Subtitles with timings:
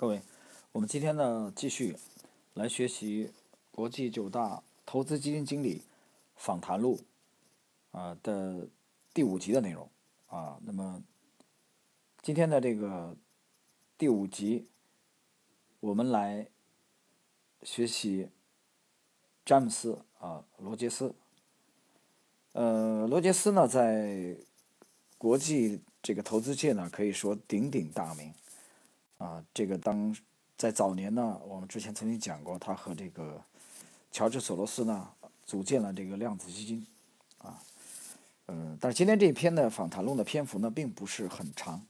[0.00, 0.22] 各位，
[0.70, 1.96] 我们今天呢继续
[2.54, 3.32] 来学习
[3.72, 5.82] 国际九大投资基金经理
[6.36, 7.00] 访谈录
[7.90, 8.68] 啊的
[9.12, 9.90] 第五集的内容
[10.28, 10.60] 啊。
[10.62, 11.02] 那么
[12.22, 13.16] 今天的这个
[13.98, 14.68] 第五集，
[15.80, 16.46] 我们来
[17.64, 18.28] 学习
[19.44, 21.12] 詹姆斯啊罗杰斯。
[22.52, 24.36] 呃，罗杰斯呢在
[25.18, 28.32] 国际这个投资界呢可以说鼎鼎大名。
[29.18, 30.16] 啊，这个当
[30.56, 33.40] 在早年呢，我们之前曾经讲过，他和这个
[34.10, 35.08] 乔治索罗斯呢
[35.44, 36.86] 组建了这个量子基金，
[37.38, 37.60] 啊，
[38.46, 41.84] 嗯，但是今天这一篇的访谈录的篇幅呢并不是很长，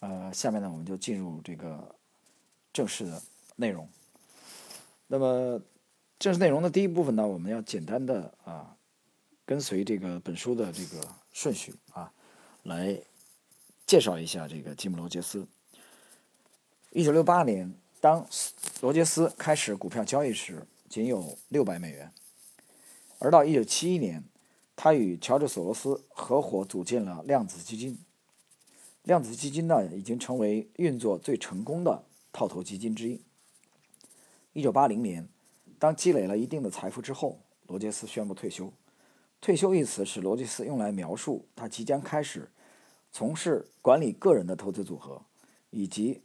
[0.00, 1.94] 呃，下面呢我们就进入这个
[2.72, 3.22] 正式的
[3.56, 3.88] 内容。
[5.06, 5.60] 那么
[6.18, 8.74] 正式内容的第一部分呢，我们要简单的啊
[9.44, 12.12] 跟随这个本书的这个顺序啊
[12.62, 12.98] 来
[13.86, 15.46] 介绍一下这个吉姆罗杰斯。
[16.98, 18.26] 一九六八年，当
[18.80, 22.12] 罗杰斯开始股票交易时，仅有六百美元。
[23.20, 24.24] 而到一九七一年，
[24.74, 28.00] 他与乔治·索罗斯合伙组建了量子基金。
[29.04, 33.22] 量子基金呢，已经成为运作最成功的套头基金之一。
[34.52, 35.28] 一九八零年，
[35.78, 38.72] 当积累了一定的财富之后，罗杰斯宣布退休。
[39.40, 42.50] 退休一词是罗杰斯用来描述他即将开始
[43.12, 45.22] 从事管理个人的投资组合，
[45.70, 46.22] 以及。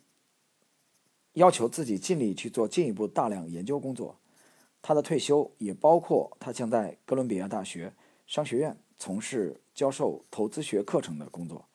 [1.33, 4.17] 要求自己尽力去做进一步大量研究工作。
[4.81, 7.93] 他的退休也包括他将在哥伦比亚大学
[8.27, 11.65] 商学院从事教授投资学课程的工作。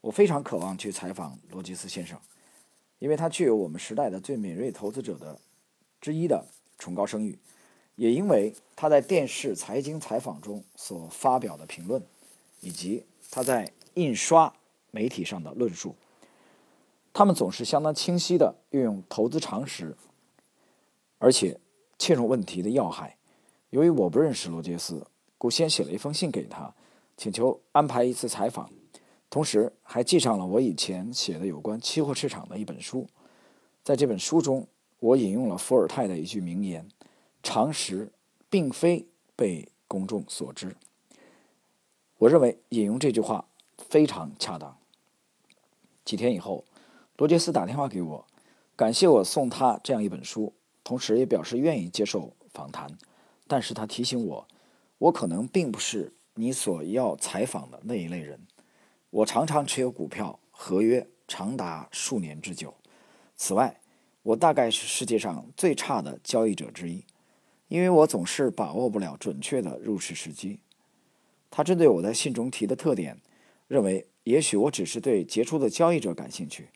[0.00, 2.18] 我非常渴望去采访罗杰斯先生，
[2.98, 5.38] 因为他具有我们时代的最敏锐投资者的
[6.00, 6.44] 之一的
[6.78, 7.38] 崇高声誉，
[7.96, 12.02] 也因为他在电视财经采访中所发表的评论，
[12.60, 14.52] 以及他在印刷
[14.90, 15.94] 媒体上的论述。
[17.14, 19.94] 他们总是相当清晰地运用投资常识，
[21.18, 21.60] 而且
[21.98, 23.18] 切中问题的要害。
[23.68, 26.74] 由于我不认识罗杰斯，故先写了一封信给他，
[27.16, 28.70] 请求安排一次采访，
[29.28, 33.06] 同时还寄上了我以前写的有关期货市场的一本书。
[33.84, 34.66] 在这本书中，
[34.98, 36.88] 我引用了伏尔泰的一句名言
[37.42, 38.10] ：“常识
[38.48, 39.06] 并非
[39.36, 40.76] 被公众所知。”
[42.16, 43.44] 我认为引用这句话
[43.76, 44.78] 非常恰当。
[46.06, 46.64] 几天以后。
[47.16, 48.26] 罗杰斯打电话给我，
[48.74, 52.88] 感谢我送他这样一本书，同时也表示愿意接受访谈。
[53.46, 54.48] 但是他提醒我，
[54.98, 58.40] 我可能并不是你所要采访的那一类人。
[59.10, 62.74] 我常常持有股票合约长达数年之久。
[63.36, 63.80] 此外，
[64.22, 67.04] 我大概是世界上最差的交易者之一，
[67.68, 70.60] 因为我总是把握不了准确的入市时机。
[71.50, 73.20] 他针对我在信中提的特点，
[73.68, 76.70] 认为也许我只是对杰出的交易者感兴趣。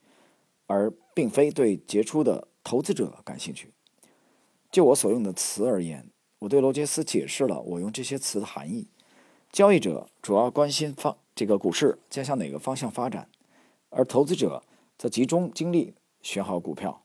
[0.66, 3.72] 而并非对杰出的投资者感兴趣。
[4.70, 6.10] 就我所用的词而言，
[6.40, 8.88] 我对罗杰斯解释了我用这些词的含义。
[9.50, 13.30] 交易者主要关心方这个股市将向哪个方向发展，
[13.90, 14.62] 而投资者
[14.98, 17.02] 则集中精力选好股票，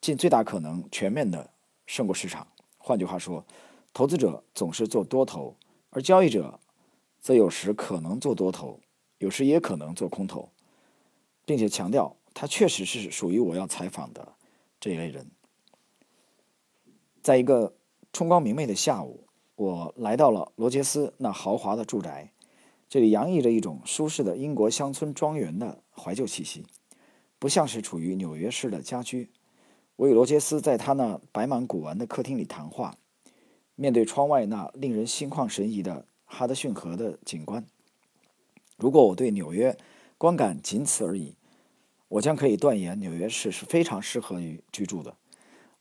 [0.00, 1.50] 尽最大可能全面的
[1.86, 2.46] 胜过市场。
[2.76, 3.46] 换句话说，
[3.94, 5.56] 投资者总是做多头，
[5.90, 6.60] 而交易者
[7.20, 8.80] 则有时可能做多头，
[9.18, 10.50] 有时也可能做空头，
[11.46, 12.16] 并且强调。
[12.38, 14.34] 他确实是属于我要采访的
[14.78, 15.30] 这一类人。
[17.22, 17.74] 在一个
[18.12, 22.30] 春光明媚的下午，我来到了罗杰斯那豪华的住宅，
[22.90, 26.66] 这里洋溢着一种舒适的英国乡村庄园的怀旧气息，
[27.38, 29.30] 不像是处于纽约市的家居。
[29.96, 32.98] 我与罗杰斯在他那摆满古玩的客厅里谈话，
[33.76, 37.64] 面对窗外那令人心旷神怡的哈德逊河的景观。
[38.76, 39.74] 如果我对纽约
[40.18, 41.34] 观感仅此而已。
[42.08, 45.16] 我将可以断言，纽约市是非常适合于居住的，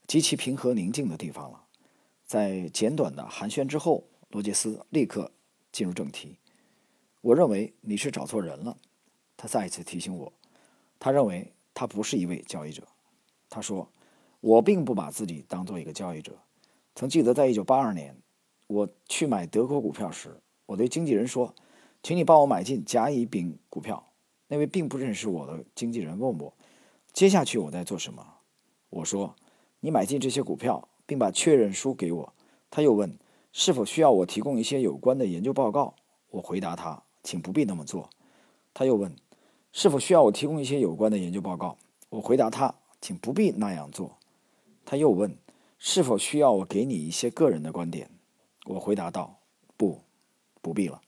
[0.08, 1.66] 极其平和宁静的地方了。
[2.26, 5.32] 在简短的寒暄之后，罗杰斯立刻
[5.72, 6.40] 进入正题。
[7.22, 8.78] 我认为你是找错人了，
[9.38, 10.34] 他再一次提醒我。
[10.98, 12.88] 他认为他不是一位交易者。
[13.50, 13.88] 他说
[14.42, 16.40] ：“我并不把自己当做一个交易者。”
[16.96, 18.18] 曾记得在1982年，
[18.68, 21.54] 我去买德国股票时，我对经纪人说
[22.02, 24.12] ：“请你帮我买进甲乙丙股票。”
[24.48, 26.54] 那位并不认识我的经纪人问我
[27.12, 28.26] ：“接下去我在做什么？”
[28.92, 29.36] 我说
[29.82, 32.34] ：“你买进这些股票，并把确认书给我。”
[32.70, 33.18] 他又问
[33.52, 35.96] ：“是否需要我提供一些有关的研究报告？”
[36.30, 38.10] 我回答他：“请不必那么做。”
[38.74, 39.16] 他又问
[39.74, 41.78] ：“是否需要我提供一些有关的研究报告？”
[42.10, 44.18] 我回答他：“请不必那样做。”
[44.86, 45.38] 他又问
[45.80, 48.10] ：“是否需要我给你一些个人的观点？”
[48.68, 49.40] 我回答道
[49.76, 50.02] ：“不，
[50.62, 51.02] 不必了。”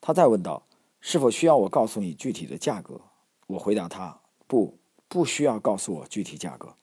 [0.00, 0.62] 他再问道。
[1.00, 3.00] 是否需要我告诉你具体的价格？
[3.46, 6.74] 我回答他：不，不需要告诉我具体价格。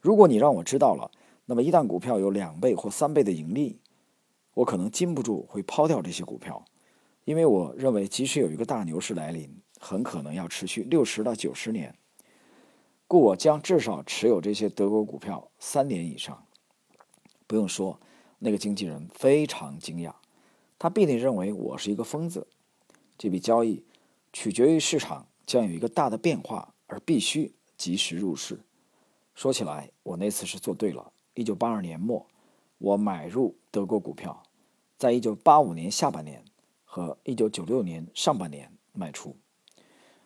[0.00, 1.10] 如果你让我知道了，
[1.46, 3.80] 那么一旦股票有两倍或三倍的盈利，
[4.54, 6.64] 我可能禁不住会抛掉这些股票，
[7.24, 11.94] 因为我认为即使有一个大牛市来临，很可能要持续六十到九十年，
[13.06, 16.44] 故我将至少持有这些德国股票三年以上。
[17.46, 17.98] 不用说，
[18.38, 20.12] 那个经纪人非常惊讶，
[20.78, 22.46] 他必定认为我是一个疯子。
[23.18, 23.84] 这笔交易
[24.32, 28.60] 取决于市场将有一个大的变化，而必须及时入市。
[29.34, 31.12] 说起来，我那次是做对了。
[31.34, 32.26] 一九八二年末，
[32.78, 34.42] 我买入德国股票。
[34.96, 36.44] 在一九八五年下半年
[36.84, 39.36] 和一九九六年上半年卖出。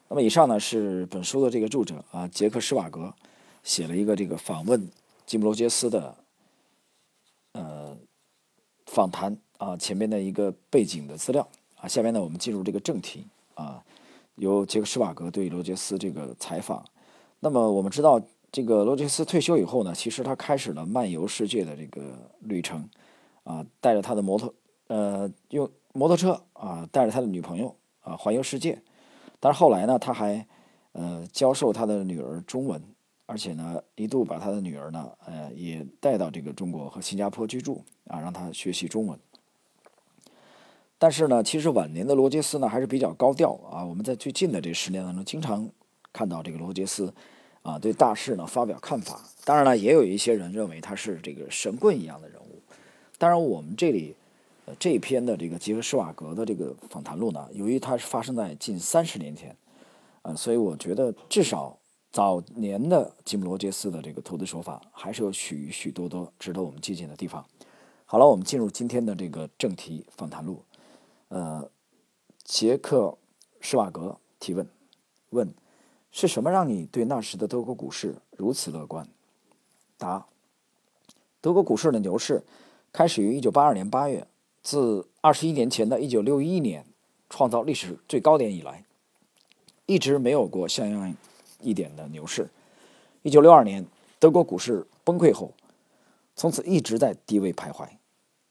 [0.08, 3.14] 那么以上呢是本书的这个著者啊杰克施瓦格
[3.62, 4.90] 写了一个这个访问
[5.26, 6.16] 吉姆罗杰斯的
[7.52, 7.98] 呃
[8.86, 11.46] 访谈啊前面的一个背景的资料
[11.82, 11.88] 啊。
[11.88, 13.82] 下面呢我们进入这个正题啊，
[14.36, 16.82] 由杰克施瓦格对罗杰斯这个采访。
[17.40, 22.88] 那么我们知道这个罗杰斯退休以后呢，其实他开始了漫游世界的这个旅程
[23.42, 24.54] 啊，带着他的摩托。
[24.88, 28.80] 呃，用摩托车啊，带着他的女朋友啊环游世界。
[29.40, 30.46] 但是后来呢，他还
[30.92, 32.80] 呃教授他的女儿中文，
[33.26, 39.18] 而且呢一度把他的女儿呢呃也带到这个中国和新加坡居住啊，让他学习中文。
[41.02, 43.84] 但是呢，其实晚年的罗杰斯呢还是比较高调啊。
[43.84, 45.68] 我们在最近的这十年当中，经常
[46.12, 47.12] 看到这个罗杰斯
[47.62, 49.20] 啊对大事呢发表看法。
[49.44, 52.62] 当然了，也有一些人认为他是这个神棍一样的人物。
[53.18, 54.14] 当然，我们这里。
[54.64, 59.56] 呃，这一篇的这个杰克施瓦格的这个访谈录呢，由于它是发生在近三十年前，
[60.22, 61.76] 呃，所以我觉得至少
[62.12, 67.44] 早年的吉姆罗杰斯的这个投资手法还是有许许多多值得我们借鉴的地方。
[68.04, 70.62] 好了，我们进入今天的这个正题访谈录。
[71.32, 71.70] 呃，
[72.44, 73.16] 杰克
[73.58, 74.68] 施瓦格提问：
[75.30, 75.54] 问
[76.10, 79.08] 是什么让你对那时的德国股市如此乐观？
[79.96, 80.26] 答：
[81.40, 82.42] 德国股市的牛市
[82.92, 84.28] 开始于一九八二年八月。
[84.62, 86.86] 自二十一年前的一九六一年
[87.28, 88.84] 创造历史最高点以来，
[89.86, 91.16] 一直没有过像样
[91.60, 92.48] 一点的牛市。
[93.22, 93.84] 一九六二年
[94.20, 95.52] 德国股市崩溃后，
[96.36, 97.88] 从此一直在低位徘徊。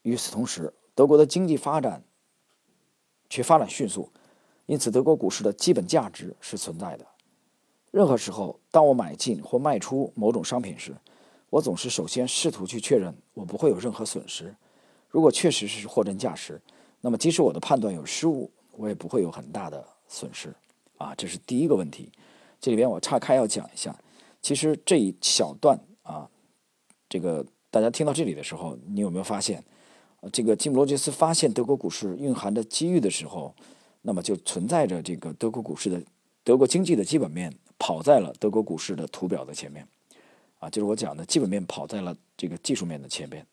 [0.02, 2.02] 与此同时，德国的经济发展
[3.32, 4.12] 却发展迅速，
[4.66, 7.06] 因此德国股市的基本价值是存在的。
[7.90, 10.94] 任何时候，当我买进或卖出某种商品时，
[11.48, 14.54] 我总是首先试图去确认我不会有任何损失。
[15.08, 16.60] 如果确实是货真价实，
[17.00, 20.54] 那么即使我的判断有失误，我也不会有很大的损失，
[20.98, 22.12] 啊，这是第一个问题。
[22.60, 23.98] 这里边我岔开要讲一下，
[24.42, 26.28] 其实这一小段啊，
[27.08, 29.64] 这个大家听到这里的时候，你有没有发现，
[30.30, 33.54] 这个吉姆罗杰斯发现德国股市蕴含的机遇的时候，
[34.02, 36.00] 那么就存在着这个德国股市的
[36.44, 39.86] 德国经济的基本面跑在了德国股市的图表的前面，
[40.58, 43.44] 啊，就是我讲的基本面跑在了这个技术面的前边。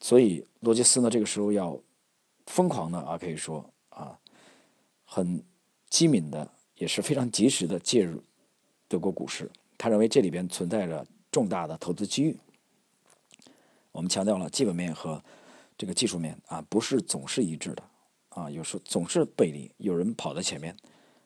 [0.00, 1.78] 所以罗杰斯呢，这个时候要
[2.46, 4.18] 疯狂的啊，可以说啊，
[5.04, 5.42] 很
[5.90, 8.22] 机敏的，也是非常及时的介入
[8.86, 9.50] 德国股市。
[9.76, 12.36] 他认为这里边存在着重大的投资机遇。
[13.92, 15.22] 我们强调了基本面和
[15.78, 17.82] 这个技术面啊，不是总是一致的
[18.30, 20.76] 啊，有时候总是背离，有人跑在前面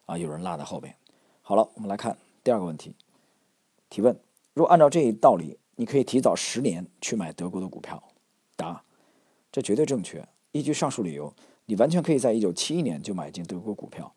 [0.04, 0.94] 啊，有人落在后面。
[1.40, 2.94] 好了，我们来看第二个问题。
[3.88, 4.14] 提问：
[4.52, 8.02] 若按照这一道理，你可以提早十年去买德国的股票。
[8.54, 8.84] 答，
[9.50, 10.22] 这绝对正确。
[10.52, 14.14] 依据上述理由，你完全可以在一九七一年就买进德国股票，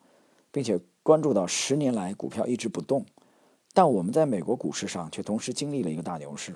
[0.52, 3.06] 并且关注到十年来股票一直不动。
[3.74, 6.56] 但我们在美国股市上却同时经历了一个大牛市。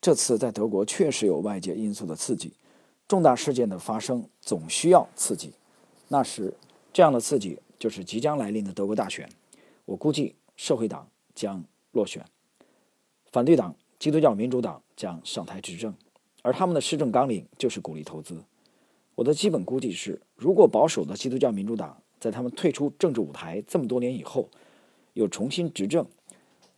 [0.00, 2.52] 这次在德国确实有外界因素的刺激，
[3.12, 5.52] 重大事件的发生总需要刺激。
[6.08, 6.54] 那时，
[6.94, 9.28] 这样的刺激就是即将来临的德国大选。
[9.84, 12.24] 我估计社会党将落选，
[13.30, 15.94] 反对党基督教民主党将上台执政。
[16.40, 18.42] 而他们的施政纲领就是鼓励投资。
[19.14, 24.48] 我的基本估计是，如果保守的基督教民主党在他们退出政治舞台这么多年以后
[25.12, 26.06] 又重新执政，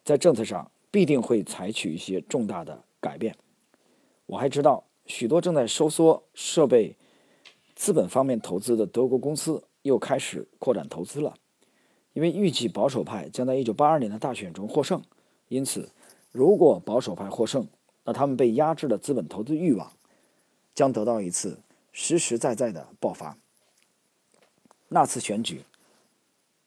[0.03, 3.37] 在政策上必定会采取一些重大的改变。
[4.27, 6.97] 我还知道，许多正在收缩设备、
[7.75, 11.35] 资本方面投资的德国公司又开始扩展投资了，
[12.13, 15.03] 因为预计保守派将在1982年的大选中获胜。
[15.49, 15.91] 因此，
[16.33, 17.69] 如果保守派获胜，
[18.05, 19.93] 那他们被压制的资本投资欲望
[20.75, 21.61] 将得到一次
[21.93, 23.37] 实实在在的爆发。
[24.89, 25.65] 那次选举，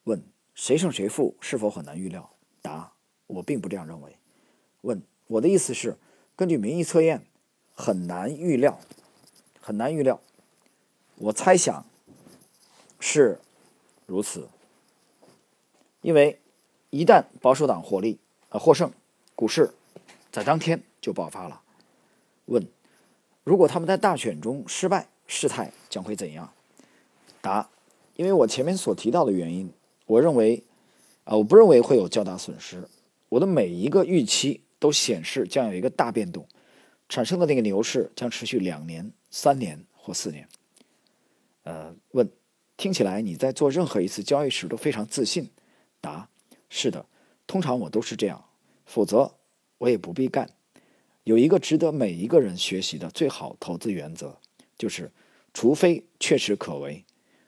[0.04, 0.22] 问
[0.54, 2.30] 谁胜谁负是否很难预料？
[2.62, 2.94] 答：
[3.28, 4.16] 我并不这样认为。
[4.82, 5.98] 问我的意思是，
[6.36, 7.27] 根据民意测验，
[7.80, 8.80] 很难预料，
[9.62, 10.20] 很难预料。
[11.18, 11.86] 我猜想
[13.00, 13.40] 是
[14.08, 14.50] 如此，
[16.02, 16.42] 因为
[16.90, 18.20] 一旦保守党获利
[18.50, 18.92] 啊获胜，
[19.36, 19.72] 股市
[20.32, 21.62] 在当天就爆发了。
[22.46, 22.68] 问：
[23.44, 26.52] 如果他们在大选中失败，事态将会怎样？
[27.42, 27.70] 答：
[28.16, 29.72] 因为我前面所提到的原因，
[30.08, 30.64] 我认为
[31.26, 32.90] 啊，我不认为会有较大损失。
[33.30, 36.48] 我的每一个预期都显示将有一个大变动，
[37.10, 40.48] 产生的那个牛市将持续两年、三年或四年。
[41.64, 42.30] 呃，问：
[42.76, 45.50] 听起来你在做任何一次交易时都非常自信？
[46.00, 46.30] 答：
[46.70, 47.06] 是的，
[47.46, 48.46] 通常我都是这样，
[48.86, 49.36] 否则
[49.78, 50.50] 我也不必干。
[51.24, 54.38] 有一个值得每一个人学习的最好投资原则，
[54.78, 55.12] 就是
[55.54, 57.04] 除非确实可为，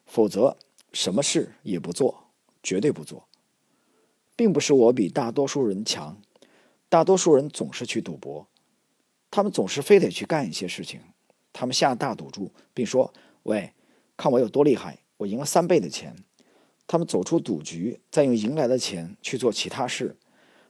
[0.06, 0.58] 否则
[0.92, 2.26] 什么事也不做，
[2.62, 3.28] 绝对不做。
[4.36, 6.22] 并不是我比大多数人强，
[6.90, 8.48] 大多数人总是去赌博，
[9.32, 11.00] 他们总是非得去干一些事情，
[11.54, 13.74] 他们下大赌注，并说：“喂，
[14.18, 16.16] 看我有多厉害，我赢了三倍的钱。”
[16.88, 20.18] 他们走出赌局，再用赢来的钱去做其他事，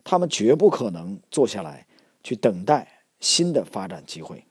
[0.03, 1.87] 他们绝不可能坐下来
[2.23, 2.95] 去等待。
[3.21, 4.45] 新的发展机会，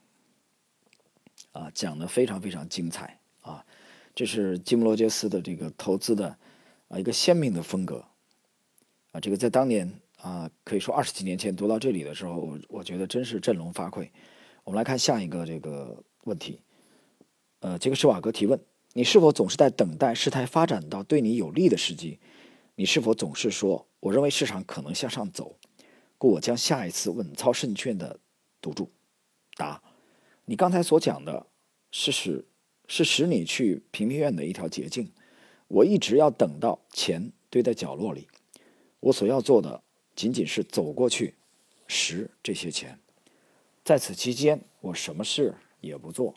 [1.52, 3.64] 啊，讲的非常非常精彩啊！
[4.14, 6.36] 这是吉姆罗杰斯的这个投资的
[6.88, 8.04] 啊一个鲜明的风格
[9.12, 9.20] 啊！
[9.20, 9.90] 这个在当年
[10.28, 14.10] 啊，可以说二十几年前读到这里的时候，我我觉得真是振聋发聩。
[14.62, 16.60] 我们来看下一个这个问题，
[17.60, 18.60] 呃，杰克施瓦格提问：
[18.92, 22.20] 你是否总是在等待事态发展到对你有利的时机？
[22.74, 25.56] 你是否总是说我认为市场可能向上走，
[26.18, 28.20] 故我将下一次稳操胜券的？
[28.60, 28.90] 赌注，
[29.56, 29.80] 答：
[30.44, 31.46] 你刚才所讲的
[31.90, 32.44] 是使
[32.86, 35.10] 是使你去平平院的一条捷径。
[35.68, 38.26] 我一直要等到钱堆在角落里，
[39.00, 39.82] 我所要做的
[40.18, 41.36] 仅仅是走过去
[41.86, 42.98] 拾这些钱。
[43.84, 46.34] 在此期间，我什么事也不做。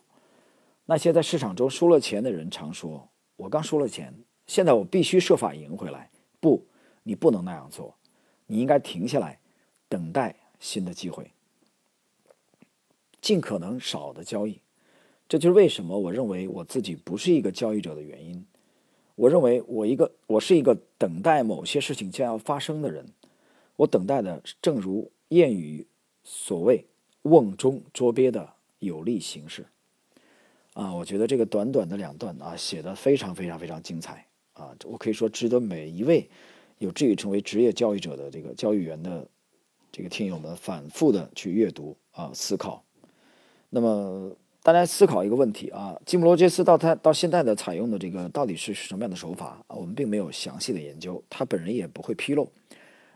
[0.86, 4.14] 那些在市场中输了钱的人常说：“我刚输了钱，
[4.46, 6.64] 现在我必须设法赢回来。”不，
[7.02, 7.96] 你不能那样做。
[8.46, 9.40] 你应该停下来，
[9.90, 11.32] 等待新的机会。
[13.20, 14.62] 尽可能少的交易，
[15.28, 18.46] 这就是为什么我认为我自己不是一个交易者的原因。
[19.16, 23.08] 我认为我一个我是一个等待某些事情将要发生的人。
[23.82, 25.88] 我等待的正如谚语
[26.24, 26.86] 所谓
[27.24, 28.48] “瓮中捉鳖”的
[28.78, 29.66] 有利形式。
[30.74, 34.70] 啊，我觉得这个短短的两段啊，写的非常非常非常精彩啊！
[34.86, 36.30] 我可以说值得每一位
[36.78, 39.28] 有志于成为职业教育者的这个教育员的
[39.92, 42.84] 这个听友们反复的去阅读啊思考。
[43.72, 49.76] 那么，大家思考一个问题啊，基姆罗杰斯到他到现在的采用的这个到底是什么样的手法啊？
[49.76, 52.48] 我们并没有详细的研究，他本人也不会披露，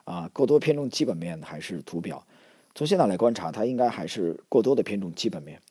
[0.05, 2.25] 啊，过多偏重基本面还是图表？
[2.73, 5.61] 从现在来观察，他应该还是过多的偏重基本面。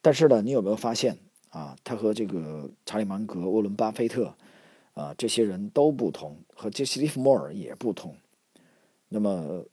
[0.00, 1.76] 但是呢，你有没有发现啊？
[1.82, 4.34] 他和这个查理芒格、沃伦巴菲特
[4.92, 8.16] 啊这些人都不同，和杰西·利弗莫尔也不同。
[9.08, 9.64] 那么，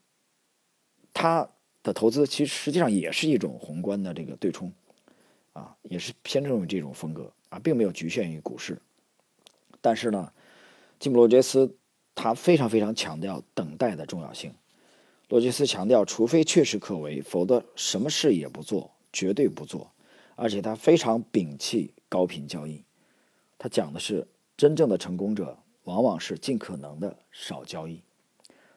[1.14, 1.50] 他。
[1.82, 4.70] 的投资其实实际上也是一种宏观的这个对冲，
[5.54, 8.78] 啊，也是偏重于这种风格啊，并没有局限于股市。
[9.80, 10.34] 但是呢，
[11.00, 11.78] 吉姆罗杰斯
[12.22, 14.54] 他非常非常强调等待的重要性。
[15.30, 19.90] 罗杰斯强调，除非确实可为，否则什么事也不做，绝对不做。
[20.36, 22.84] 而且他非常摒弃高频交易，
[23.58, 28.02] 他讲的是真正的成功者往往是尽可能的少交易，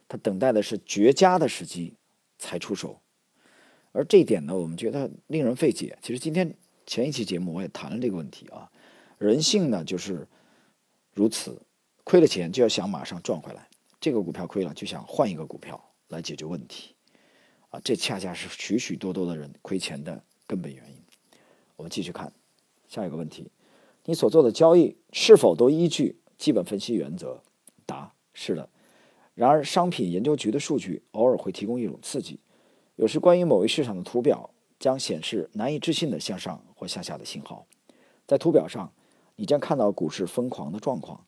[0.07, 1.95] 他等待的是绝佳的时机。
[2.45, 2.99] 才出手，
[3.93, 5.97] 而这一点呢，我们觉得令人费解。
[6.03, 8.69] 其实今天前一期节目我也谈了这个问题啊，
[9.17, 10.27] 人性呢就是
[11.15, 11.63] 如此，
[12.05, 13.69] 亏了钱就要想马上赚回来，
[14.01, 16.95] 这个股票亏了就想换一个股票来解决问题，
[17.71, 20.97] 啊，这恰恰是许许多多的人亏钱的根本原因。
[21.77, 22.33] 我们继续看
[22.89, 23.51] 下一个问题：
[24.05, 27.43] 你所做的交易是否都依据基本分析原则？
[27.87, 28.69] 答：是的。
[29.35, 32.39] 然而，商品研究局的数据偶尔会提供一种刺激，
[32.97, 37.67] 有时关于某一市场的图表将显示难以置信的向上或向下的信号。
[38.27, 38.93] 在图表上，
[39.37, 41.25] 你将看到股市疯狂的状况。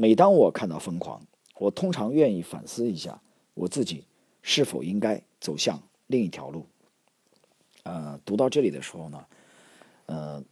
[0.00, 1.20] 每当我看到疯狂，
[1.58, 3.20] 我通常愿意反思一下
[3.52, 4.06] 我自己
[4.40, 6.64] 是否应该走向另一条路。
[7.82, 9.26] 呃，读到这里的时候呢，
[10.06, 10.42] 呃，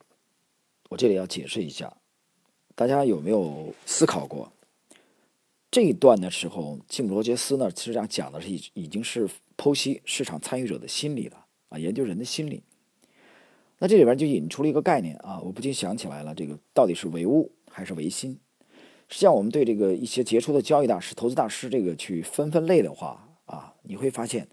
[0.91, 1.97] 我这里要解释一下，
[2.75, 4.53] 大家有没有思考过？
[5.71, 9.27] 这一段的时候，吉姆罗杰斯呢，实际上讲的是已已经是
[9.57, 12.63] 剖析市场参与者的心理了啊，研究人的心理。
[13.79, 18.39] 那这里边就引出了一个概念啊，我不禁想起来了，这个到底是唯物还是唯心？
[19.09, 24.47] 实际上，我们对这个一些杰出的交易大师、投资大师这个去分分类的话啊，你会发现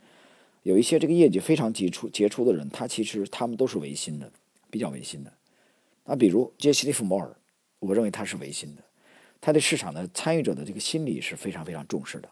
[0.64, 4.32] 有一些这个业绩非常杰出杰出的人，他其实他们都是唯心的，
[4.70, 5.34] 比较唯心的。
[6.06, 7.36] 那，比如杰西·利弗摩尔，
[7.80, 8.84] 我认为他是唯心的。
[9.42, 12.30] 他对市场的参与者的这个心理是非常非常重视的，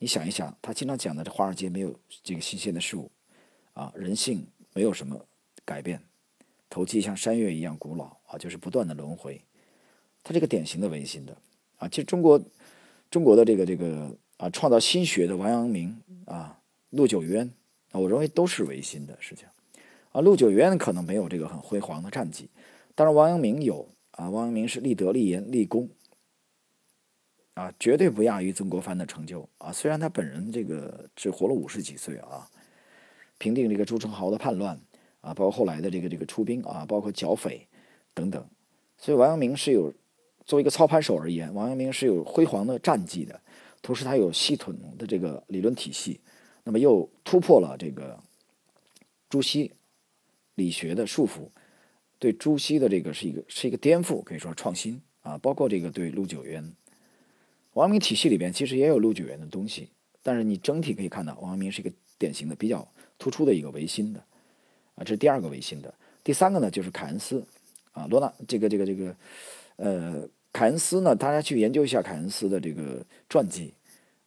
[0.00, 3.10] 你想一想，他经常讲的这华尔街没有这个新鲜的事物，
[3.72, 5.24] 啊，人性没有什么
[5.64, 6.02] 改变，
[6.68, 9.40] 投机像山岳一样古老啊，就是不断的轮回。
[10.24, 11.36] 他这个典型的唯心的
[11.76, 12.42] 啊，其实中国
[13.10, 16.58] 中国的这个这个啊，创造新学的王阳明啊、
[16.90, 17.48] 陆九渊
[17.92, 19.46] 啊，我认为都是唯心的事情
[20.10, 20.20] 啊。
[20.20, 22.48] 陆九渊可能没有这个很辉煌的战绩，
[22.96, 25.88] 但是王阳明有啊，王阳明是立德、立言、立功。
[27.54, 29.70] 啊，绝对不亚于曾国藩的成就啊！
[29.70, 32.50] 虽然他本人这个只活了五十几岁啊，
[33.38, 34.76] 平定这个朱宸濠的叛乱
[35.20, 37.68] 啊，包括后来的这个这个出兵啊，包括剿匪
[38.12, 38.44] 等等，
[38.98, 39.94] 所以王阳明是有
[40.46, 43.40] 作为一个操盘手而言，王阳明是有辉煌的战绩的，
[43.82, 46.20] 同时他有系统的这个理论体系，
[46.64, 48.18] 那么又突破了这个
[49.28, 49.72] 朱熹
[50.54, 51.48] 理学的束缚，
[52.18, 56.72] 对朱熹的这个是一个是一个颠覆，可以说创新啊，包括这个对陆九渊。
[57.72, 59.88] 王阳明体系里边其实也有陆九渊的东西，
[60.22, 62.86] 但是你整体可以看到，王阳明是一个典型的、比较
[63.18, 64.20] 突出的一个唯心的，
[64.94, 65.92] 啊，这是第二个唯心的。
[66.22, 67.44] 第三个呢，就是凯恩斯，
[67.92, 69.14] 啊，罗纳这个这个这个，
[69.76, 73.74] 呃，凯恩斯呢，大家去研究一下凯恩斯的这个传记，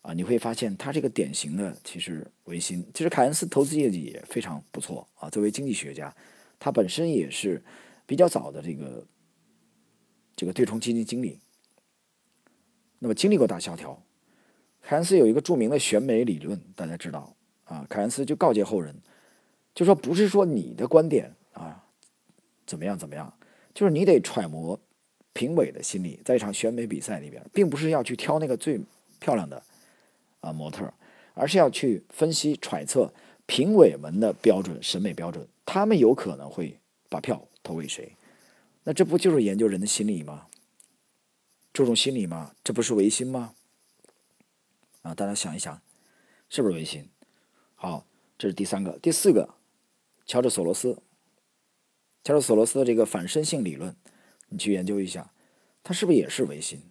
[0.01, 2.85] 啊，你会发现他这个典型的其实唯心。
[2.93, 6.13] 其实凯恩斯投资业绩也非常不错啊，作为经济学家，
[6.59, 7.63] 他本身也是
[8.05, 9.05] 比较早的这个
[10.35, 11.39] 这个对冲基金经理。
[12.99, 14.03] 那么经历过大萧条，
[14.81, 17.85] 凯恩斯有一个著名的选美理论，大家知道啊。
[17.89, 18.95] 凯恩斯就告诫后人，
[19.73, 21.85] 就说不是说你的观点啊
[22.65, 23.37] 怎么样怎么样，
[23.73, 24.79] 就是你得揣摩
[25.37, 28.81] 评委的心理，在一场选美比赛里边，并不是要去挑那个最
[29.19, 29.61] 漂亮的
[30.39, 30.91] 啊模特，
[31.35, 33.13] 而是要去分析揣测
[33.45, 38.11] 评委们的标准审美标准，他们有可能会把票投给谁？
[38.83, 40.47] 那这不就是研究人的心理吗？
[41.71, 42.55] 注重心理吗？
[42.63, 43.53] 这不是唯心吗？
[45.03, 45.79] 啊，大家想一想，
[46.49, 47.07] 是不是唯心？
[47.75, 48.07] 好，
[48.39, 49.53] 这是第三个，第四个，
[50.25, 50.97] 乔治·索罗斯。
[52.23, 53.95] 乔治·索罗斯的这个反身性理论，
[54.49, 55.31] 你去研究一下，
[55.83, 56.81] 他是不是也是唯心？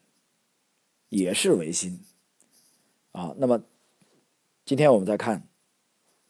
[1.09, 2.01] 也是唯心。
[3.13, 3.63] 啊，那么
[4.65, 5.49] 今天我们再看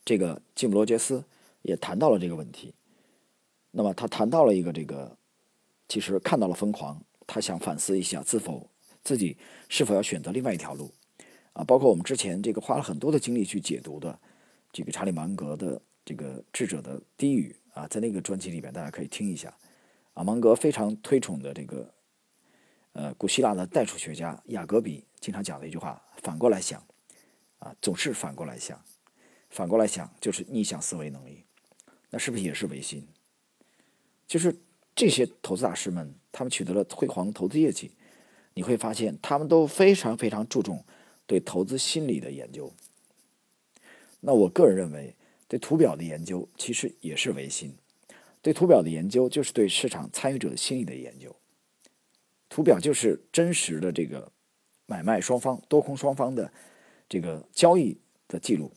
[0.04, 1.24] 这个吉姆·罗杰斯
[1.62, 2.74] 也谈到了这个问题。
[3.70, 5.16] 那么他谈到了一个这个，
[5.88, 7.02] 其实看到了疯狂。
[7.26, 8.70] 他想反思一下，自否
[9.02, 9.36] 自己
[9.68, 10.94] 是否要选择另外一条路
[11.54, 11.64] 啊？
[11.64, 14.16] 包括我们之前这个花了很多的精力去解读的
[14.70, 19.52] 这个查理芒格的这个智者的低语啊，在那个专辑里边大家可以听一下
[20.16, 20.24] 啊。
[20.24, 21.94] 芒格非常推崇的这个
[22.92, 26.84] 呃古希腊的代数学家雅各比经常讲的一句话：反过来想
[27.60, 28.84] 啊，总是反过来想，
[29.50, 31.44] 反过来想就是逆向思维能力。
[32.10, 33.06] 那是不是也是唯心？
[34.26, 34.56] 就是
[34.94, 36.14] 这些投资大师们。
[36.32, 37.92] 他们取得了辉煌投资业绩，
[38.52, 40.84] 你会发现他们都非常非常注重
[41.26, 42.70] 对投资心理的研究。
[44.20, 45.16] 那我个人认为，
[45.48, 47.74] 对图表的研究其实也是唯心。
[48.46, 51.34] 对图表的研究就是对市场参与者心理的研究。
[52.48, 54.30] 图表就是真实的这个
[54.86, 56.52] 买卖双方、多空双方的
[57.08, 58.72] 这个交易的记录，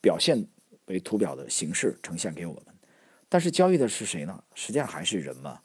[0.00, 0.46] 表现
[0.84, 2.66] 为图表的形式呈现给我们。
[3.28, 4.44] 但是交易的是谁呢？
[4.54, 5.60] 实际上还是人嘛。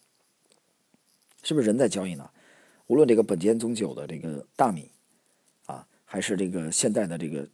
[1.44, 2.28] 是不是人在交易呢？
[2.88, 4.90] 无论这个本间宗酒的这个大米，
[5.68, 7.48] 啊，还是这个现在的这个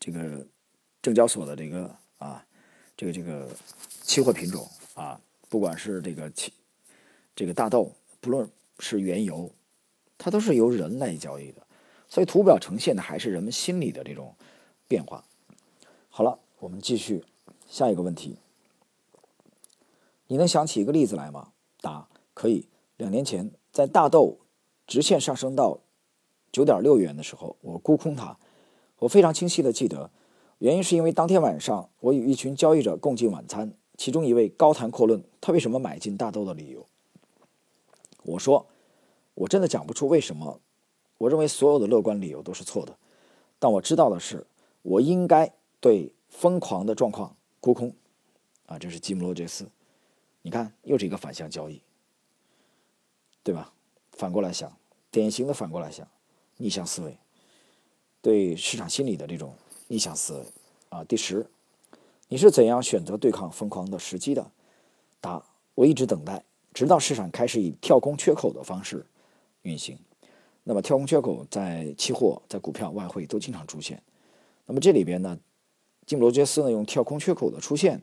[0.00, 0.44] 这个
[1.00, 2.44] 证交所的这个啊，
[2.96, 3.48] 这个这个
[4.02, 4.68] 期货品种
[5.00, 6.52] 啊，不管是这个期
[7.34, 8.46] 这个大豆，不论
[8.78, 9.50] 是原油，
[10.18, 11.66] 它都是由人来交易的。
[12.06, 14.34] 所以图表呈现的还是人们心理的这种
[14.86, 15.24] 变化。
[16.10, 17.24] 好了，我们继续
[17.66, 18.36] 下一个问题。
[20.26, 21.52] 你能想起一个例子来吗？
[21.80, 22.68] 答：可以。
[22.98, 24.40] 两年前，在大豆
[24.86, 25.78] 直线上升到
[26.52, 28.36] 九点六元的时候，我沽空它。
[28.98, 30.10] 我非常清晰的记得，
[30.58, 36.86] 原因是因为当天晚上我与一群交易者共进晚餐，其中一位高谈阔论他为什么买进大豆的理由。
[38.22, 38.66] 我说，
[39.34, 40.58] 我真的讲不出为什么。
[41.18, 42.96] 我认为所有的乐观理由都是错的，
[43.58, 44.46] 但我知道的是，
[44.80, 47.94] 我应该对疯狂的状况沽空。
[48.64, 49.68] 啊，这是吉姆·罗杰斯。
[50.40, 51.82] 你看，又是一个反向交易。
[53.42, 53.70] 对吧？
[54.12, 54.74] 反过来想，
[55.10, 56.08] 典型的反过来想，
[56.56, 57.18] 逆向思维，
[58.22, 59.54] 对市场心理的这种
[59.88, 60.46] 逆向思维
[60.88, 61.04] 啊。
[61.04, 61.46] 第十，
[62.32, 64.52] 你是怎样选择对抗疯狂的时机的？
[65.20, 69.04] 答：我一直等待，直到市场开始以跳空缺口的方式
[69.62, 69.98] 运行。
[70.62, 74.00] 那么跳空缺口在期货、在股票、外汇都经常出现。
[74.64, 75.36] 那么这里边呢，
[76.06, 78.00] 金罗杰斯呢用跳空缺口的出现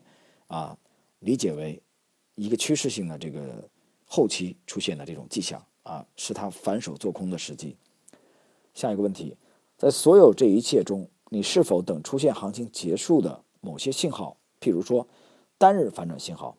[0.48, 0.76] 啊，
[1.20, 1.82] 理解为
[2.34, 3.68] 一个趋势性的这个。
[4.10, 7.76] 后期出现的这种迹象啊，是他反手做空的时机。
[8.72, 9.36] 下一个问题，
[9.76, 15.06] 在所有这一切中，你是否等出现行情结束的某些信号，譬如说
[15.56, 16.56] 单日反转信号？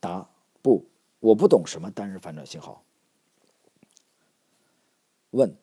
[0.00, 0.28] 答：
[0.62, 0.86] 不，
[1.20, 2.82] 我不懂什么单日反转信号。
[5.30, 5.56] 问：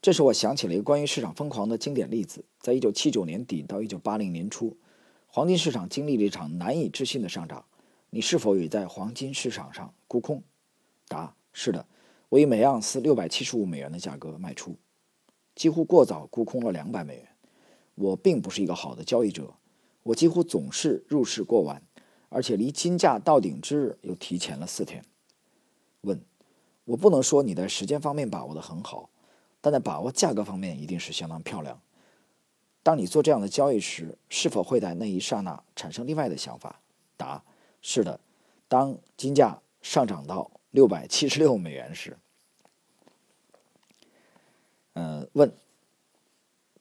[0.00, 4.76] 这时我想起了一个关于市场疯狂的经典例子，在一九七九年底到一九八零年初，
[5.26, 7.64] 黄金市场经历了一场难以置信的上涨。
[8.10, 10.42] 你是否也在黄金市场上沽空？
[11.08, 11.86] 答：是的，
[12.28, 14.76] 我以每盎司六百七十五美元的价格卖出，
[15.54, 17.28] 几乎过早沽空了两百美元。
[17.96, 19.52] 我并不是一个好的交易者，
[20.04, 21.82] 我几乎总是入市过晚，
[22.28, 25.04] 而且离金价到顶之日又提前了四天。
[26.02, 26.24] 问：
[26.84, 29.10] 我不能说你在时间方面把握的很好，
[29.60, 31.82] 但在把握价格方面一定是相当漂亮。
[32.82, 36.80] 当你做这样的交易时，是否会在那一刹那产生另外的想法？
[37.16, 37.42] 答。
[37.82, 38.18] 是的，
[38.66, 42.16] 当金价上涨到六百七十六美元时，
[44.94, 45.52] 嗯，问，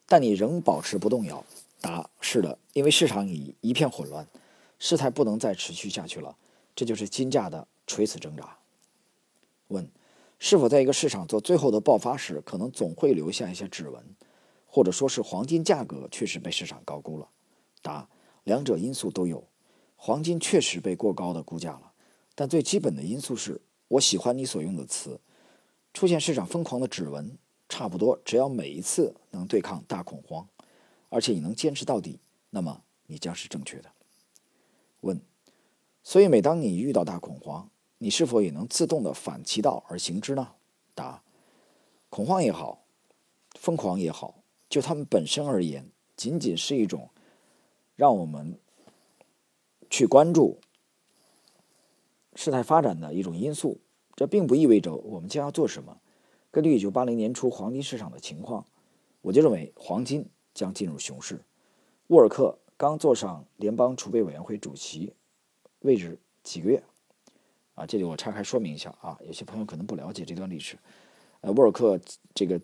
[0.08, 1.44] 但你仍保持不动摇？
[1.82, 4.28] 答：是的，因为市场已一片混乱，
[4.80, 6.36] 事态不能再持续下去了。
[6.76, 8.58] 这就是金价的垂死挣扎。
[9.70, 9.90] 问，
[10.40, 14.04] 是否在一个市场做最后的爆发时，可能总会留下一些指纹，
[14.68, 17.30] 或者说是黄金价格确实被市场高估了？
[17.82, 18.10] 答：
[18.44, 19.48] 两者因素都有。
[19.96, 21.94] 黄金确实被过高的估价了，
[22.36, 25.20] 但最基本的因素是我喜欢你所用的词，
[25.94, 30.48] 出现市场疯狂的指纹，差不多只要每一次能对抗大恐慌，
[31.10, 33.92] 而且你能坚持到底，那么你将是正确的。
[35.02, 35.20] 问，
[36.04, 40.54] 所以每当你遇到大恐慌，你是否也能自动的反其道而行之呢？
[40.94, 41.24] 答，
[42.10, 42.86] 恐慌也好，
[43.60, 47.10] 疯狂也好，就他们本身而言，仅仅是一种
[47.96, 48.60] 让我们。
[49.88, 50.60] 去关注
[52.34, 53.80] 事态发展的一种因素，
[54.16, 56.02] 这并不意味着我们将要做什么。
[56.56, 58.66] 根据1980年初黄金市场的情况，
[59.20, 61.42] 我就认为黄金将进入熊市。
[62.08, 65.12] 沃尔克刚坐上联邦储备委员会主席
[65.80, 66.82] 位置几个月，
[67.74, 70.78] 啊，这里我拆开说明一下啊，有些朋友可能不了解这段历史。
[71.42, 72.00] 呃，沃尔克
[72.34, 72.58] 这个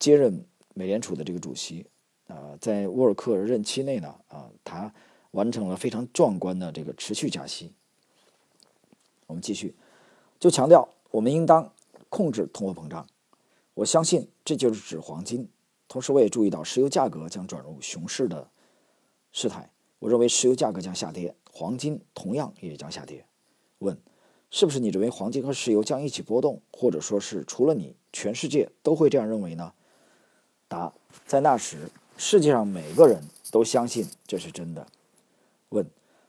[0.00, 1.86] 接任美联储的这个主席，
[2.26, 4.92] 啊，在沃尔克任期内呢，啊，他。
[5.30, 7.72] 完成了非常壮观的这个持续加息。
[9.28, 9.76] 我们继续，
[10.40, 11.72] 就强调我们应当
[12.08, 13.06] 控制通货膨胀。
[13.74, 15.48] 我相信这就是指黄金。
[15.88, 18.50] 同时，我也注意到石油价格将转入熊市的
[19.32, 19.70] 事态。
[19.98, 23.26] 我认为石油价格将下跌，黄金同样也将下跌。
[23.78, 23.98] 问：
[24.50, 29.74] 是不是你认为黄金和石油将一起波动，或者说是除了你，全世界都会这样认为呢？
[30.68, 30.92] 答：
[31.26, 34.86] 在那时，世界上每个人都相信这是真的。
[35.70, 35.84] 问，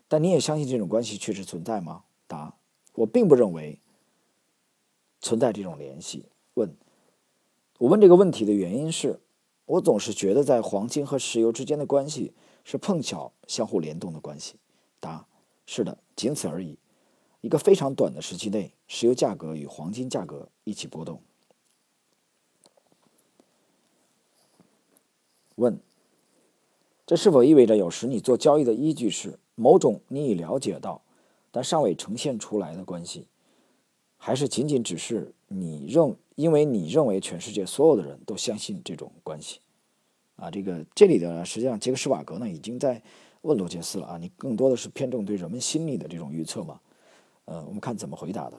[0.07, 2.03] 但你也相信这种关系确实存在吗？
[2.27, 2.55] 答，
[2.93, 3.79] 我并不认为
[5.19, 6.25] 存在这种联系。
[6.55, 6.75] 问，
[7.81, 9.19] 我问这个问题的原因是，
[9.65, 12.31] 我总是觉得在黄金和石油之间的关系
[12.63, 14.57] 是碰巧相互联动的关系。
[14.99, 15.25] 答，
[15.65, 16.77] 是的，仅此而已。
[17.41, 21.23] 一个非常短的时期内，石油价格与黄金价格一起波动。
[25.55, 25.79] 问。
[27.07, 31.01] 这是否意味着有时你做交易的依据是某种你已了解到
[31.49, 33.27] 但尚未呈现出来的关系，
[34.17, 39.59] 还是仅仅只是你认因为你认为全世界所有的人都相信这种关系？
[40.37, 42.99] 啊，这个这里的实际上杰克施瓦格呢已经在
[43.41, 46.79] 问罗杰斯了啊，你更多的是偏重对人们心理的这种预测嘛？
[47.45, 48.57] 呃，我们看怎么回答的。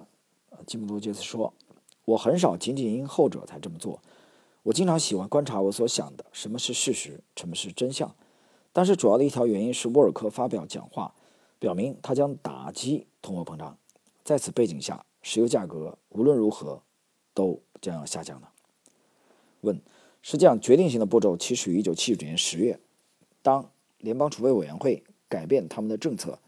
[0.50, 1.52] 呃，吉姆罗杰斯说
[2.06, 4.00] ：“我很少仅仅因后者才这么做，
[4.62, 8.14] 我经常喜欢观察我所想的什么是事实，什么是真相。”
[8.72, 11.12] 但是主要的一条原因是沃尔克发表讲话，
[11.58, 13.76] 表明他将打击通货膨胀。
[14.22, 16.80] 在此背景下，石油价格无论如何
[17.34, 18.48] 都将要下降的。
[19.60, 19.80] 问：
[20.22, 22.80] 实际上，决定性的步骤起始于1979年10月，
[23.42, 26.38] 当联邦储备委员会改变他们的政策，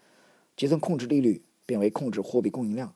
[0.56, 2.94] 即从控制利率变为控制货币供应量，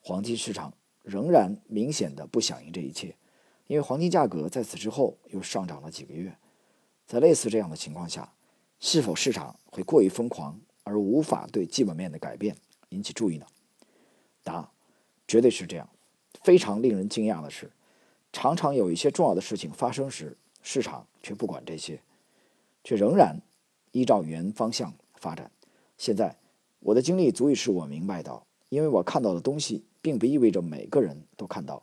[0.00, 3.16] 黄金市场仍然明显的不响应这一切，
[3.66, 6.36] 因为黄金价格在此之后又上涨了几个月。
[7.06, 8.32] 在类似这样的情况下。
[8.82, 12.56] 是否市场会过于疯狂而无法对基本面的改变
[12.88, 13.44] 引起注意呢？
[14.42, 14.72] 答：
[15.28, 15.86] 绝对是这样。
[16.42, 17.70] 非常令人惊讶的是，
[18.32, 22.00] 常常有一些重要的事情发生时，市场却不管这些，
[22.82, 23.40] 却仍然
[23.92, 25.50] 依照原方向发展。
[25.98, 26.36] 现在，
[26.80, 31.82] 我的经历足以使我明白到，因为我看到的东西，并不意味着每个人都看到。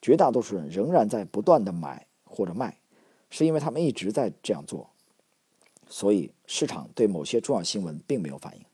[0.00, 2.78] 绝大多数人仍然在不断的买或者卖，
[3.30, 4.90] 是因为他们一直在这样做。
[5.88, 8.64] 所以，市场对某些重要新闻并没有反应。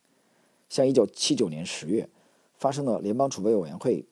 [0.68, 2.08] 像1979年10月
[2.58, 4.04] 发生的联邦储备委员会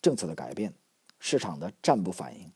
[0.00, 0.74] 政策的改变，
[1.18, 2.52] 市场的暂不反应，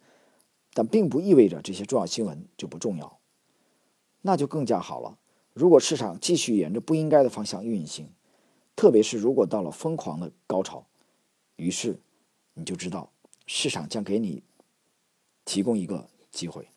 [0.73, 3.19] 但并不意味着这些重要新闻就不重要。
[4.23, 5.19] 那就更加好了。
[5.53, 8.09] 如果市场继续沿着不应该的方向运行，
[8.77, 10.87] 特别是如果到了疯狂的高潮，
[11.57, 12.01] 于是
[12.55, 13.13] 你就知道
[13.47, 14.43] 市场将给你
[15.45, 16.69] 提供一个机会。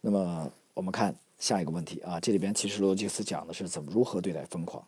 [0.00, 4.86] 那么我们看下一个问题啊，这里边其实罗杰斯讲的是怎么如何对待疯狂。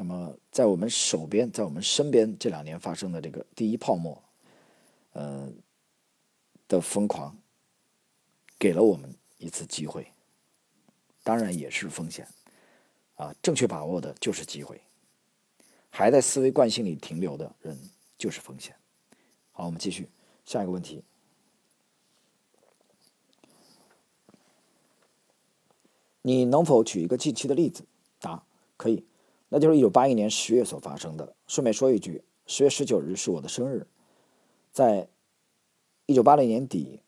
[0.00, 4.18] 那么在我们手边，在我们身边这两年发生的这个第一泡沫，
[5.12, 5.52] 呃
[6.66, 7.36] 的疯狂，
[8.58, 10.10] 给了我们一次机会，
[11.22, 12.26] 当然也是风险。
[13.16, 14.80] 啊，正确把握的就是机会，
[15.90, 17.78] 还在思维惯性里停留的人
[18.16, 18.74] 就是风险。
[19.52, 20.08] 好，我们继续
[20.46, 21.04] 下一个问题。
[26.22, 27.84] 你能否举一个近期的例子？
[28.18, 28.42] 答：
[28.78, 29.04] 可以，
[29.50, 31.36] 那就是一九八一年十月所发生的。
[31.46, 33.86] 顺便说一句，十月十九日是我的生日。
[34.72, 35.08] 在
[36.06, 37.02] 一九八零年底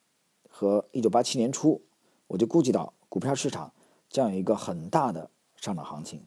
[0.50, 1.80] 和一九八七年初，
[2.26, 3.72] 我就估计到股票市场
[4.10, 5.30] 将有一个很大的。
[5.54, 6.26] 上涨行情，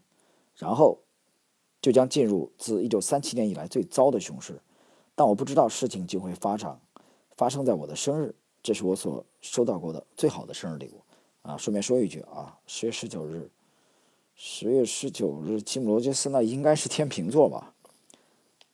[0.55, 0.97] 然后
[1.81, 4.61] 就将进入自一九三七年以来最糟的熊市，
[5.13, 6.79] 但我不知道事情就会发生，
[7.35, 11.01] 发生在我的生日，这是我所收到过的最好的生日礼物
[11.41, 11.57] 啊！
[11.57, 13.51] 顺便说一句啊，十月十九日，
[14.37, 17.73] 十月十九日，吉姆罗杰斯那应该是天平座吧？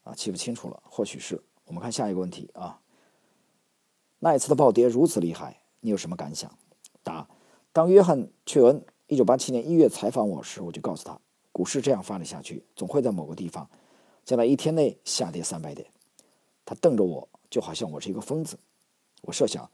[0.03, 1.41] 啊，记不清楚了，或许是。
[1.65, 2.81] 我们看下一个问题啊，
[4.19, 6.51] 那一次的暴跌如此厉害，你有什么感想？
[7.03, 7.29] 答：
[7.71, 8.83] 当约翰·却恩。
[9.05, 11.19] 一九八七年一月采访我时，我就告诉他，
[11.51, 13.69] 股市这样发展下去，总会在某个地方，
[14.23, 15.87] 将在一天内下跌三百点。
[16.65, 18.57] 他瞪着我，就好像我是一个疯子。
[19.21, 19.69] 我设想，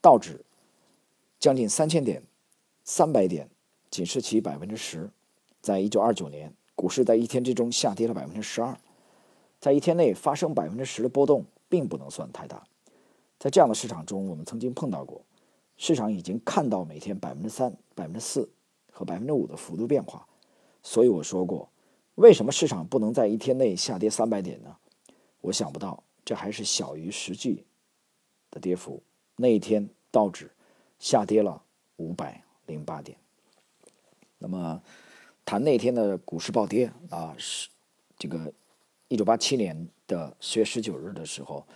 [0.00, 0.44] 道指
[1.40, 2.22] 将近三千点，
[2.84, 3.48] 三百点
[3.90, 5.10] 仅是其百分之十。
[5.62, 8.76] 在一九二九年，股市在一天之中下跌了百分之十二，
[9.58, 12.62] 在一天内发生百分之十的波动，并不能算太大。
[13.38, 15.22] 在这样的市场中，我们曾经碰到过，
[15.76, 18.50] 市场已经看到每天百分之三、百分之四。
[18.94, 20.28] 和百分之五的幅度变化，
[20.82, 21.66] 所以我说过，
[22.16, 24.76] 为什么市场不能在一天内下跌三百点呢？
[25.40, 27.64] 我想不到，这还是小于实际
[28.50, 29.02] 的跌幅。
[29.36, 30.50] 那一天道指
[30.98, 31.62] 下跌了
[31.96, 33.16] 五百零八点。
[34.36, 34.82] 那么
[35.44, 37.68] 谈那天的股市暴跌啊，是
[38.18, 38.52] 这个
[39.08, 41.66] 一九八七年的十月十九日的时候，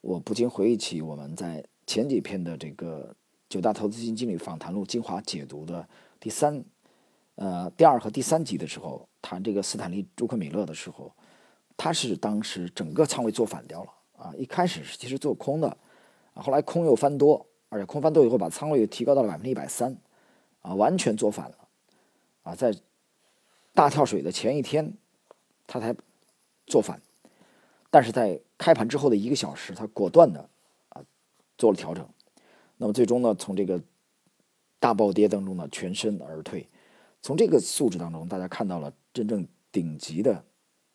[0.00, 3.14] 我不禁回忆起我们在前几篇的这个
[3.48, 5.86] 九大投资基金经理访谈录精华解读的。
[6.18, 6.64] 第三，
[7.34, 11.12] 呃，第二和第三集的时候谈这个斯坦利·朱克米勒的时候，
[11.76, 14.32] 他是当时整个仓位做反掉了啊！
[14.38, 15.76] 一开始是其实做空的，
[16.32, 19.94] 后来空又翻多，而且空翻多以后把仓位又提高到了百分之一百三，
[20.62, 21.68] 啊，完全做反了
[22.44, 22.54] 啊！
[22.54, 22.74] 在
[23.76, 24.94] 大跳水的前一天，
[25.68, 25.94] 他才
[26.66, 27.00] 做反，
[27.90, 30.50] 但是在开盘之后的一个小时，他果断的
[30.88, 31.04] 啊
[31.56, 32.08] 做了调整，
[32.78, 33.80] 那么最终呢，从这个。
[34.78, 36.68] 大暴跌当中呢，全身而退。
[37.22, 40.44] 从这个素质当中，大家看到了真正顶级的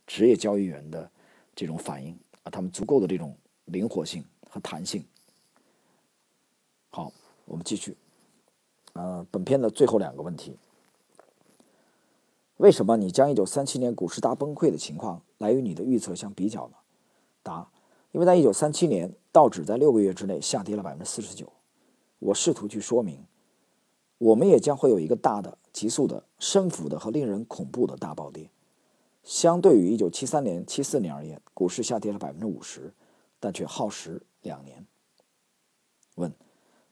[0.06, 1.12] 职业交易员的
[1.56, 5.04] 这种反应啊，他们足够的这种灵活性和弹性。
[6.92, 7.12] 好，
[7.44, 7.98] 我们继续。
[8.94, 10.56] 呃，本片的最后两个问题：
[12.62, 16.76] 为什么你将一九三七年股市大崩溃的情况来与你的预测相比较呢？
[17.42, 17.72] 答：
[18.12, 21.52] 因为在一九三七年，道指在六个月之内下跌了百分之四十九。
[22.20, 23.26] 我试图去说明。
[24.20, 28.52] 我们也将会有一个大的、急速的、深幅的和令人恐怖的大暴跌。
[29.24, 32.94] 相对于1973年、74年而言，股市下跌了百分之五十，
[33.40, 34.86] 但却耗时两年。
[36.14, 36.32] 问：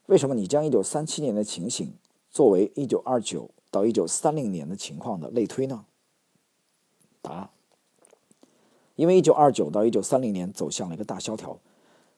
[0.08, 1.94] 为什么你将1937年的情形
[2.32, 5.86] 作为1929到1930年的情况的类推呢？
[7.22, 7.52] 答：
[8.96, 11.60] 因为1929到1930年走向了一个大萧条，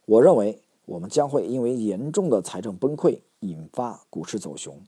[0.06, 4.82] 我认为我们将会因为严重的财政崩溃引发股市走熊。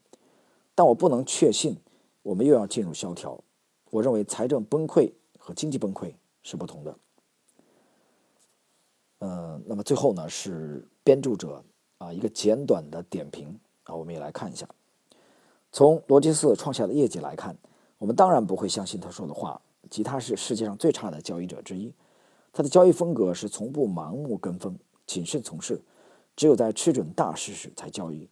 [0.76, 1.78] 但我不能确信，
[2.22, 3.44] 我们又要进入萧条。
[3.92, 6.98] 我认为财政崩溃和经济崩溃是不同的。
[9.20, 11.64] 呃，那么最后呢是编著者
[11.98, 14.68] 啊一个简短的点评啊，我们也来看一下。
[15.74, 17.58] 从罗杰斯创下的业绩来看，
[17.98, 19.60] 我们当然不会相信他说的话，
[19.90, 21.92] 即他是世界上最差的交易者之一。
[22.54, 25.82] 他的交易风格是从不盲目跟风，谨慎从事，
[26.36, 28.30] 只有在吃准大势时才交易。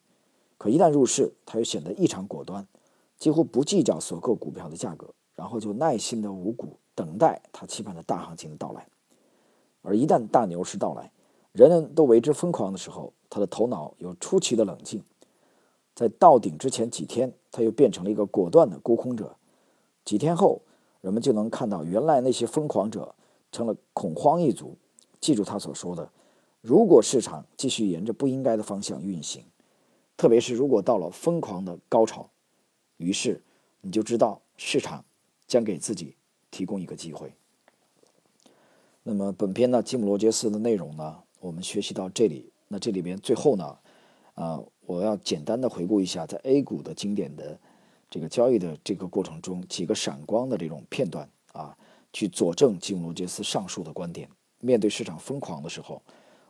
[0.59, 2.67] 可一旦入市，他又显得异常果断，
[3.17, 8.87] 几乎不计较所购股票的价格，然后就耐心的无股等待他期盼的大行情的到来。
[9.81, 11.11] 而一旦大牛市到来，
[11.53, 15.03] 人人都为之疯狂的时候，他的头脑有出奇的冷静。
[15.93, 19.35] 在到顶之前几天，他又变成了一个果断的沽空者。
[20.03, 20.61] 几天后，
[21.01, 23.13] 人们就能看到原来那些疯狂者
[23.51, 24.75] 成了恐慌一族。
[25.19, 26.09] 记住他所说的
[26.61, 29.43] ：“如果市场继续沿着不应该的方向运行，
[30.17, 32.29] 特别是如果到了疯狂的高潮，
[32.97, 33.41] 于是
[33.81, 35.05] 你就知道市场
[35.45, 36.15] 将给自己
[36.49, 37.33] 提供一个机会。
[39.03, 42.51] 那么本篇呢，吉姆罗杰斯的内容呢，我们学习到这里。
[42.67, 43.77] 那这里边最后呢，
[44.33, 47.57] 啊，我要简单的回顾一下在 A 股的经典的
[48.09, 51.77] 这个交易的这个过程中几个闪光的这种片段啊，
[52.11, 54.27] 去佐证金罗杰斯上述的观点。
[54.59, 56.01] 面对市场疯狂的时候，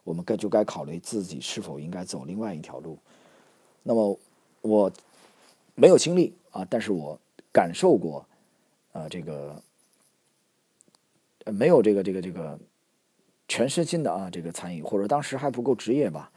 [0.04, 2.98] 我们该就该考虑自己是否应该走另外一条路。
[3.84, 4.20] 那么
[4.62, 4.92] 我
[5.76, 7.20] 没有经历啊，但是我
[7.54, 8.26] 感受过
[8.92, 9.62] 啊，这个
[11.46, 12.60] 没有这个这个这个
[13.48, 16.32] 全身心的啊这个参与，或者当时还不够职业吧，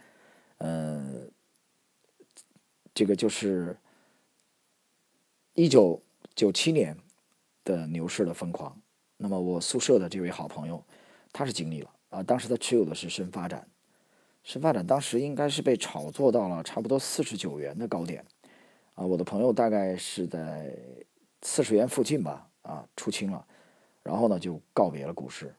[0.58, 1.30] 嗯，
[2.94, 3.76] 这个就是
[5.54, 6.00] 一九
[6.34, 6.96] 九七年
[7.64, 8.80] 的牛市的疯狂。
[9.16, 10.84] 那么我宿舍的这位好朋友，
[11.32, 13.68] 他是经历了啊，当时他持有的是深发展。
[14.42, 18.24] 深发展当时应该是被炒作到了差不多四十九元的高点，
[18.94, 20.76] 啊，我的朋友大概是在
[21.40, 23.46] 四十元附近吧，啊，出清了，
[24.02, 25.54] 然后呢就告别了股市。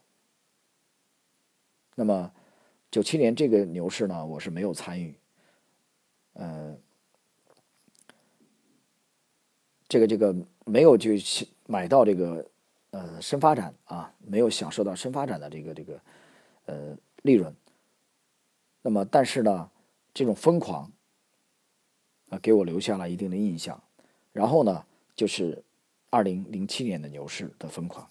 [1.96, 2.32] 那么
[2.90, 5.18] 九七年这个牛市呢，我是没有参与，
[6.34, 6.78] 呃，
[9.96, 11.18] 这个这个没有去
[11.66, 12.46] 买到这个
[12.90, 16.00] 呃深发展啊，没有享受到深发展的这个这个
[16.66, 17.54] 呃利润。
[18.82, 19.70] 那么，但是呢，
[20.12, 20.92] 这种疯狂
[22.28, 23.82] 啊，给我留下了一定的印象。
[24.34, 25.64] 然后呢，就是
[26.10, 28.06] 二零零七年的牛市的疯狂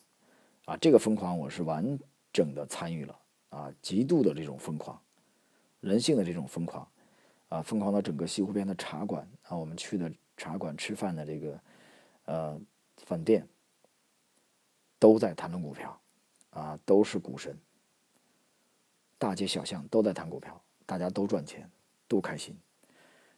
[0.66, 2.00] 啊，这个疯狂我是完
[2.34, 3.16] 整的参与了
[3.50, 5.00] 啊，极度的这种疯狂，
[5.82, 6.88] 人性的这种疯狂
[7.50, 11.58] 啊，疯狂到整个西湖边的茶馆啊，我们去的茶馆吃饭的这个
[12.26, 12.60] 呃
[12.98, 13.48] 饭店
[15.00, 16.00] 都在谈论股票
[16.50, 17.58] 啊，都是股神，
[19.18, 20.62] 大街小巷都在谈股票。
[20.88, 21.68] 大家都赚钱，
[22.08, 22.56] 都开心。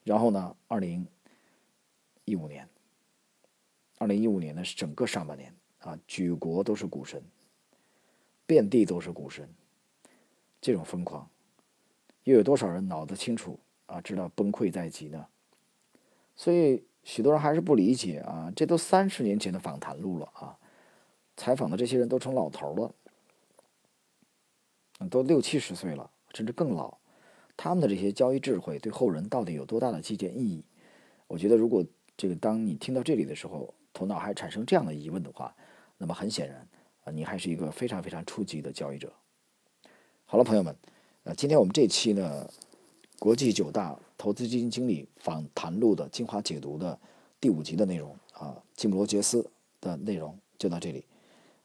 [0.03, 1.07] 然后呢，二零
[2.25, 2.67] 一五年，
[3.99, 7.23] 二零一五年呢是整个上半年啊，举国都是股神，
[8.45, 9.49] 遍地都是股神，
[10.59, 11.29] 这种疯狂，
[12.23, 15.25] 又有多少人脑子清楚啊，知道崩溃在即呢？
[16.35, 20.59] 所以许多人还是不理解啊，这都三十年前的访谈录了啊，
[21.37, 22.93] 采访的这些人都成老头了，
[25.09, 26.97] 都六七十岁了，甚至更老。
[27.55, 30.65] 他们的这些交易智慧对后人到底有多大的借鉴意义？
[31.27, 31.83] 我觉得，如果
[32.17, 35.55] 这个当你听到这里的时候，头脑还产生这样的疑问的话，
[35.97, 36.67] 那么很显然，
[37.05, 39.13] 啊，你还是一个非常非常初级的交易者。
[40.25, 40.75] 好了，朋友们，
[41.23, 42.51] 呃，今天我们这期呢，
[43.17, 46.99] 国际九大投资基金经理访谈录的精华解读的
[47.39, 49.47] 第五集的内容啊，吉姆罗杰斯
[49.79, 51.05] 的内容就到这里。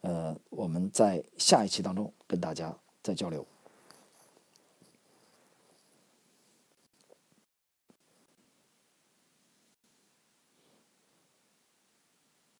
[0.03, 3.47] 呃，我们在下一期当中跟大家再交流。